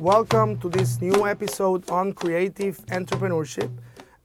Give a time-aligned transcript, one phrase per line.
[0.00, 3.70] Welcome to this new episode on creative entrepreneurship.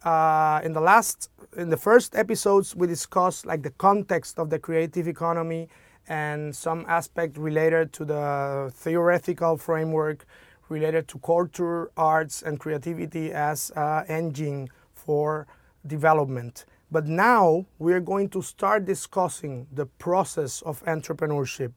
[0.05, 4.57] Uh, in the last, in the first episodes, we discussed like the context of the
[4.57, 5.67] creative economy
[6.07, 10.25] and some aspect related to the theoretical framework
[10.69, 15.45] related to culture, arts, and creativity as an engine for
[15.85, 16.63] development.
[16.89, 21.73] But now we're going to start discussing the process of entrepreneurship.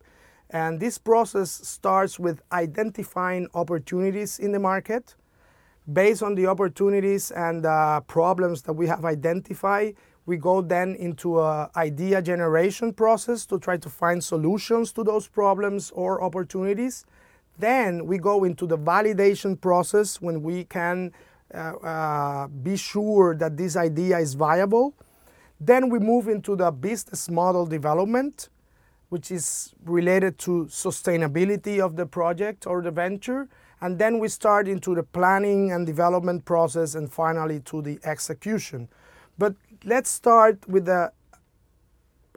[0.50, 5.14] And this process starts with identifying opportunities in the market.
[5.92, 9.94] Based on the opportunities and uh, problems that we have identified,
[10.26, 15.26] we go then into an idea generation process to try to find solutions to those
[15.26, 17.06] problems or opportunities.
[17.58, 21.12] Then we go into the validation process when we can
[21.54, 24.94] uh, uh, be sure that this idea is viable.
[25.58, 28.50] Then we move into the business model development,
[29.08, 33.48] which is related to sustainability of the project or the venture.
[33.80, 38.88] And then we start into the planning and development process and finally to the execution.
[39.38, 41.12] But let's start with the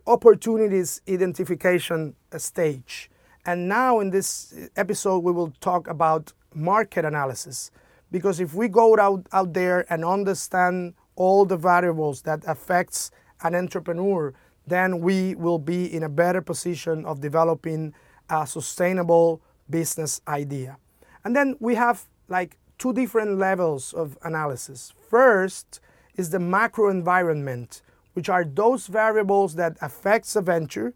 [0.07, 3.09] opportunities identification stage.
[3.45, 7.71] And now in this episode, we will talk about market analysis.
[8.11, 13.09] Because if we go out, out there and understand all the variables that affects
[13.41, 14.33] an entrepreneur,
[14.67, 17.93] then we will be in a better position of developing
[18.29, 20.77] a sustainable business idea.
[21.23, 24.93] And then we have like two different levels of analysis.
[25.09, 25.79] First
[26.15, 27.81] is the macro environment,
[28.13, 30.93] which are those variables that affects a venture,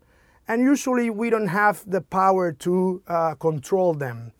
[0.47, 4.31] and usually we don't have the power to uh, control them.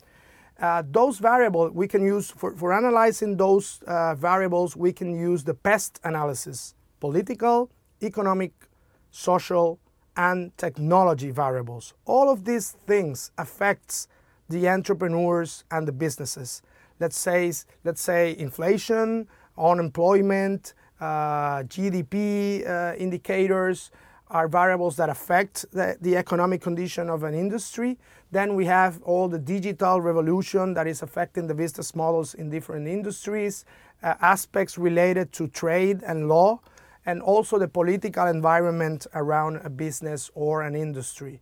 [0.60, 5.44] Uh, those variables we can use for, for analyzing those uh, variables we can use
[5.44, 7.70] the pest analysis political
[8.02, 8.52] economic
[9.16, 9.78] social
[10.16, 11.94] and technology variables.
[12.04, 14.08] All of these things affects
[14.50, 16.62] the entrepreneurs and the businesses.
[17.00, 17.52] Let's say
[17.84, 19.26] let's say inflation
[19.58, 22.14] unemployment uh, gdp
[22.68, 23.90] uh, indicators
[24.28, 27.96] are variables that affect the, the, economic condition of an industry.
[28.32, 32.88] Then we have all the digital revolution that is affecting the business models in different
[32.88, 33.64] industries,
[34.02, 36.60] uh, aspects related to trade and law,
[37.06, 41.40] and also the political environment around a business or an industry.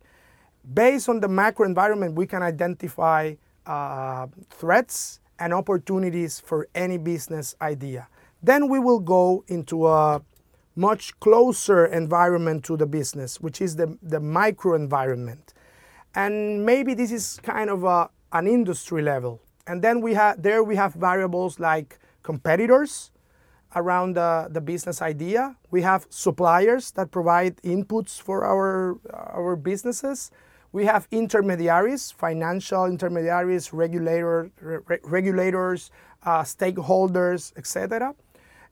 [0.73, 3.33] Based on the macro environment, we can identify
[3.65, 8.07] uh, threats and opportunities for any business idea.
[8.41, 10.21] Then we will go into a
[10.75, 15.53] much closer environment to the business, which is the, the micro environment.
[16.13, 19.41] And maybe this is kind of a, an industry level.
[19.67, 23.11] And then we have there we have variables like competitors
[23.75, 25.55] around the, business idea.
[25.69, 30.31] We have suppliers that provide inputs for our, our businesses.
[30.71, 35.91] We have intermediaries, financial intermediaries, regulator, re- regulators,
[36.23, 38.15] uh, stakeholders, etc.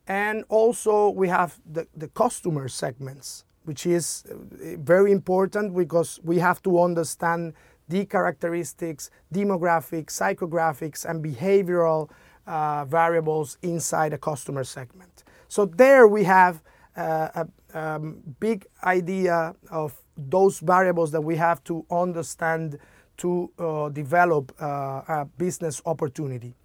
[0.08, 4.36] And also we have the, the customer segments, which is uh,
[4.80, 7.54] very important because we have to understand
[7.88, 12.10] the characteristics, demographics, psychographics, and behavioral
[12.46, 15.24] variables inside a customer segment.
[15.48, 16.62] So there we have
[16.96, 22.78] uh, a um, big idea of those variables that we have to understand
[23.18, 24.66] to uh, develop uh,
[25.08, 26.56] a business opportunity.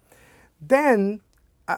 [0.61, 1.21] Then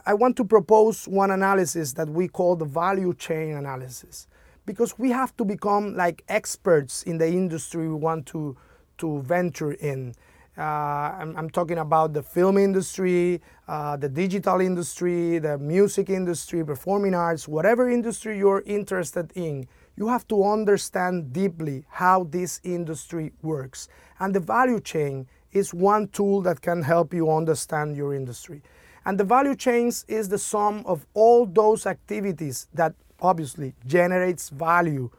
[0.06, 4.26] I want to propose one analysis that we call the value chain analysis
[4.64, 8.56] because we have to become like experts in the industry we want to,
[8.98, 10.14] to venture in.
[10.56, 16.62] Uh, I'm, I'm, talking about the film industry, uh, the digital industry, the music industry,
[16.62, 23.32] performing arts, whatever industry you're interested in, you have to understand deeply how this industry
[23.40, 23.88] works.
[24.20, 28.60] And the value chain is one tool that can help you understand your industry.
[29.06, 35.10] And the value chains is the sum of all those activities that obviously generates value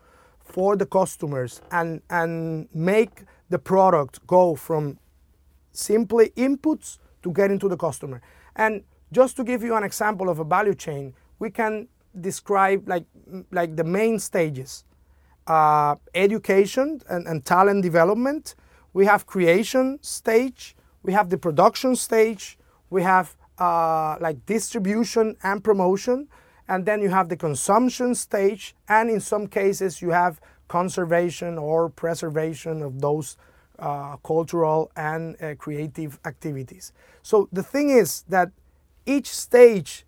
[0.44, 5.00] for the customers and, and make the product go from
[5.74, 8.22] simply inputs to get into the customer.
[8.56, 11.88] And just to give you an example of a value chain, we can
[12.20, 13.06] describe like,
[13.52, 14.86] like the main stages.
[15.46, 18.56] Uh, education and, and talent development.
[18.94, 20.76] We have creation stage.
[21.02, 22.58] We have the production stage.
[22.90, 26.30] We have uh, like distribution and promotion.
[26.70, 28.74] And then you have the consumption stage.
[28.88, 33.36] And in some cases, you have conservation or preservation of those
[33.80, 36.94] uh, cultural and uh, creative activities.
[37.22, 38.52] So the thing is that
[39.06, 40.06] each stage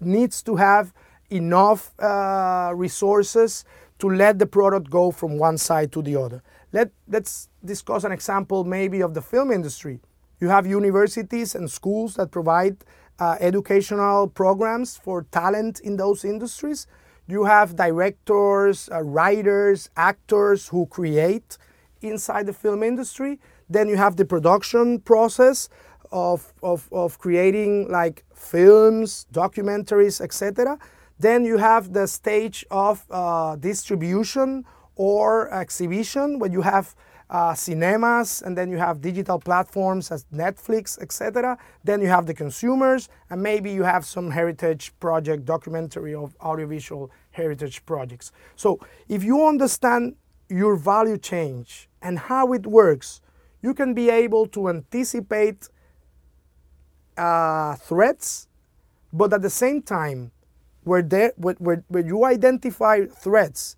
[0.00, 0.92] needs to have
[1.30, 3.64] enough uh, resources
[3.98, 6.42] to let the product go from one side to the other.
[6.72, 10.00] Let, let's discuss an example maybe of the film industry.
[10.40, 12.76] You have universities and schools that provide
[13.18, 16.86] uh, educational programs for talent in those industries.
[17.26, 21.58] You have directors, uh, writers, actors who create
[22.02, 23.38] inside the film industry.
[23.68, 25.68] Then you have the production process
[26.10, 30.78] of, of, of creating like films, documentaries, etc.
[31.18, 34.64] Then you have the stage of uh, distribution
[34.96, 36.94] or exhibition where you have
[37.30, 41.58] uh, cinemas and then you have digital platforms as Netflix, etc.
[41.84, 47.10] Then you have the consumers and maybe you have some heritage project, documentary of audiovisual
[47.32, 48.32] heritage projects.
[48.56, 50.16] So if you understand
[50.48, 51.66] your value chain
[52.02, 53.20] and how it works,
[53.62, 55.68] you can be able to anticipate
[57.16, 58.48] uh, threats,
[59.12, 60.30] but at the same time,
[60.84, 63.76] where, there, where, where, you identify threats,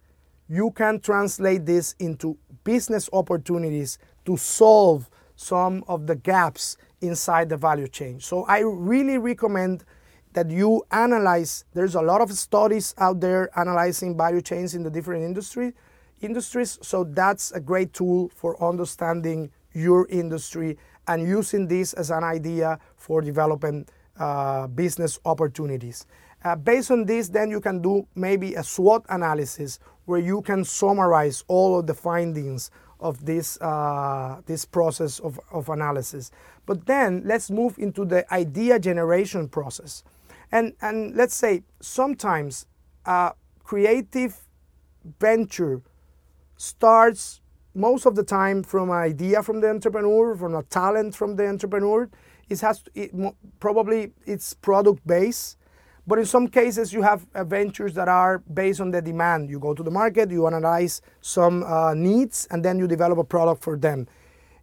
[0.48, 7.56] you can translate this into business opportunities to solve some of the gaps inside the
[7.56, 8.20] value chain.
[8.20, 9.84] So I really recommend
[10.34, 14.90] that you analyze there's a lot of studies out there analyzing value chains in the
[14.90, 15.72] different industry
[16.20, 20.76] industries so that's a great tool for understanding your industry
[21.06, 23.86] and using this as an idea for developing
[24.18, 26.06] uh, business opportunities
[26.44, 30.64] uh, based on this, then you can do maybe a SWOT analysis where you can
[30.64, 36.30] summarize all of the findings of this, uh, this process of, of analysis.
[36.66, 40.02] But then let's move into the idea generation process.
[40.52, 42.66] And, and let's say sometimes
[43.04, 43.32] a
[43.62, 44.36] creative
[45.18, 45.82] venture
[46.60, 47.40] starts
[47.74, 51.46] most of the time from an idea from the entrepreneur, from a talent from the
[51.46, 52.08] entrepreneur.
[52.48, 53.10] It has to, it,
[53.60, 55.56] probably it's product based
[56.10, 59.48] but in some cases, you have ventures that are based on the demand.
[59.48, 63.22] You go to the market, you analyze some uh, needs, and then you develop a
[63.22, 64.08] product for them.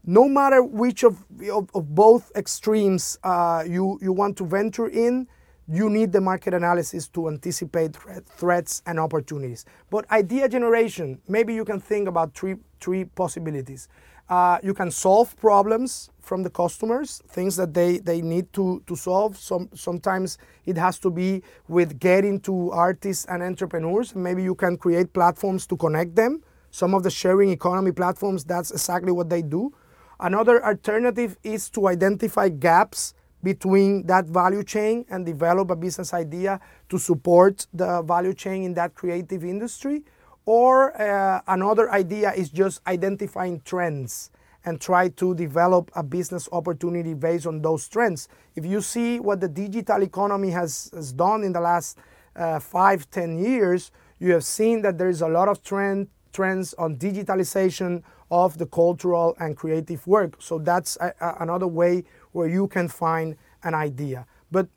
[0.03, 5.27] No matter which of, of, of both extremes uh, you, you want to venture in,
[5.67, 9.65] you need the market analysis to anticipate threats and opportunities.
[9.89, 13.89] But idea generation, maybe you can think about three, three possibilities.
[14.29, 18.95] Uh, you can solve problems from the customers, things that they, they need to, to
[18.95, 19.37] solve.
[19.37, 24.15] Some, sometimes it has to be with getting to artists and entrepreneurs.
[24.15, 26.43] Maybe you can create platforms to connect them.
[26.71, 29.73] Some of the sharing economy platforms, that's exactly what they do.
[30.19, 36.59] Another alternative is to identify gaps between that value chain and develop a business idea
[36.89, 40.03] to support the value chain in that creative industry.
[40.45, 44.31] Or uh, another idea is just identifying trends
[44.65, 48.27] and try to develop a business opportunity based on those trends.
[48.55, 51.97] If you see what the digital economy has, has done in the last
[52.35, 56.73] uh, five, ten years, you have seen that there is a lot of trend, trends
[56.73, 60.35] on digitalization of the cultural and creative work.
[60.39, 64.25] So that's a, a, another way where you can find an idea.
[64.51, 64.67] But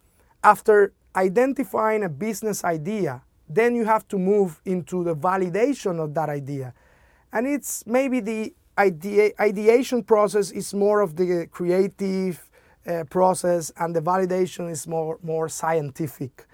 [0.42, 6.28] after identifying a business idea, then you have to move into the validation of that
[6.28, 6.72] idea.
[7.32, 12.48] And it's maybe the idea, ideation process is more of the creative
[12.86, 16.46] uh, process and the validation is more, more scientific.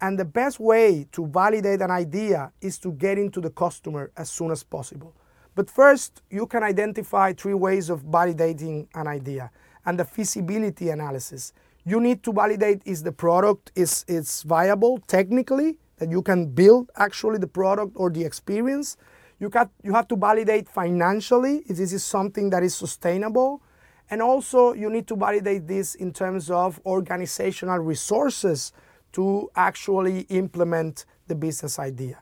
[0.00, 4.30] And the best way to validate an idea is to get into the customer as
[4.30, 5.14] soon as possible.
[5.54, 9.50] But first, you can identify three ways of validating an idea
[9.86, 11.52] and the feasibility analysis.
[11.84, 16.90] You need to validate is the product is, is viable technically, that you can build
[16.96, 18.96] actually the product or the experience.
[19.38, 23.62] You, got, you have to validate financially if this is something that is sustainable.
[24.10, 28.72] And also, you need to validate this in terms of organizational resources
[29.12, 32.20] to actually implement the business idea.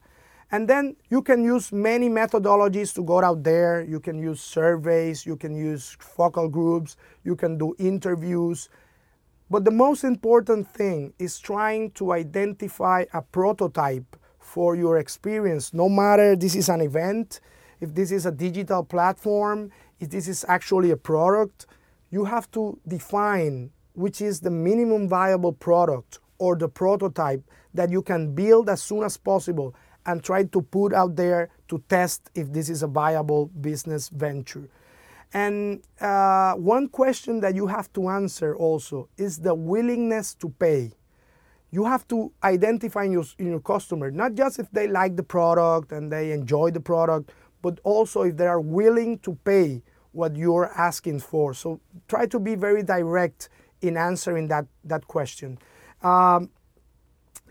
[0.54, 3.82] And then you can use many methodologies to go out there.
[3.82, 8.68] You can use surveys, you can use focal groups, you can do interviews,
[9.50, 15.74] but the most important thing is trying to identify a prototype for your experience.
[15.74, 17.40] No matter this is an event,
[17.80, 21.66] if this is a digital platform, if this is actually a product,
[22.12, 27.42] you have to define which is the minimum viable product or the prototype
[27.74, 29.74] that you can build as soon as possible
[30.06, 34.68] and try to put out there to test if this is a viable business venture.
[35.32, 40.92] And uh, one question that you have to answer also is the willingness to pay.
[41.72, 45.24] You have to identify in your, in your customer, not just if they like the
[45.24, 47.32] product and they enjoy the product,
[47.62, 49.82] but also if they are willing to pay
[50.12, 51.52] what you're asking for.
[51.52, 53.48] So try to be very direct
[53.82, 55.58] in answering that, that question.
[56.02, 56.50] Um,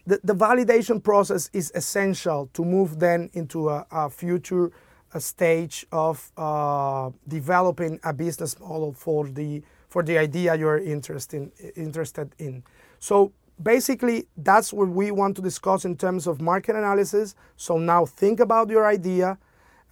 [0.05, 4.71] the, the validation process is essential to move then into a, a future
[5.13, 11.51] a stage of uh, developing a business model for the for the idea you're interested
[11.75, 12.63] interested in.
[12.99, 13.31] So
[13.61, 17.35] basically, that's what we want to discuss in terms of market analysis.
[17.57, 19.37] So now think about your idea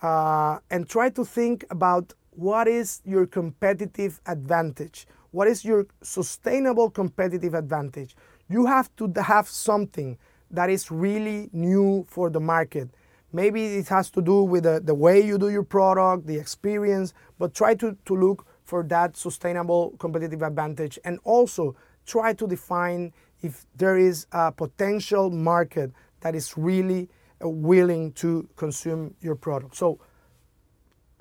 [0.01, 5.05] uh, and try to think about what is your competitive advantage.
[5.31, 8.15] What is your sustainable competitive advantage?
[8.51, 10.17] You have to have something
[10.51, 12.89] that is really new for the market.
[13.31, 17.13] Maybe it has to do with the, the way you do your product, the experience,
[17.39, 23.13] but try to, to look for that sustainable competitive advantage and also try to define
[23.41, 27.09] if there is a potential market that is really
[27.43, 29.77] uh, willing to consume your product.
[29.77, 29.97] So,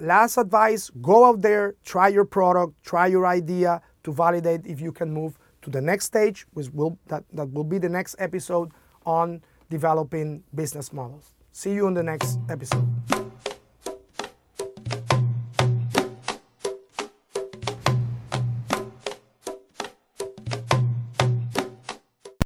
[0.01, 4.91] last advice go out there, try your product, try your idea to validate if you
[4.91, 8.71] can move to the next stage, which will, that, that will be the next episode
[9.05, 11.35] on developing business models.
[11.53, 12.87] See you in the next episode.